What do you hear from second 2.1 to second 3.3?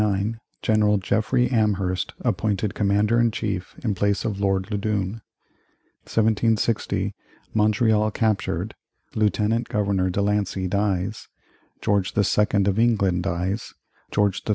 appointed Commander in